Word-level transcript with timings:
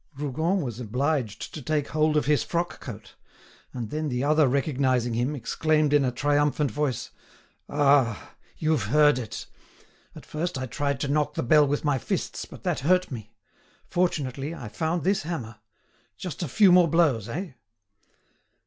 Rougon 0.17 0.61
was 0.61 0.79
obliged 0.79 1.53
to 1.53 1.61
take 1.61 1.89
hold 1.89 2.17
of 2.17 2.25
his 2.25 2.41
frock 2.43 2.79
coat, 2.79 3.13
and 3.71 3.91
then 3.91 4.09
the 4.09 4.23
other 4.23 4.47
recognising 4.47 5.13
him, 5.13 5.35
exclaimed 5.35 5.93
in 5.93 6.03
a 6.03 6.11
triumphant 6.11 6.71
voice: 6.71 7.11
"Ah! 7.69 8.33
you've 8.57 8.85
heard 8.85 9.19
it. 9.19 9.45
At 10.15 10.25
first 10.25 10.57
I 10.57 10.65
tried 10.65 10.99
to 11.01 11.07
knock 11.07 11.35
the 11.35 11.43
bell 11.43 11.67
with 11.67 11.85
my 11.85 11.99
fists, 11.99 12.45
but 12.45 12.63
that 12.63 12.79
hurt 12.79 13.11
me. 13.11 13.35
Fortunately 13.85 14.55
I 14.55 14.69
found 14.69 15.03
this 15.03 15.21
hammer. 15.21 15.57
Just 16.17 16.41
a 16.41 16.47
few 16.47 16.71
more 16.71 16.87
blows, 16.87 17.29
eh?" 17.29 17.51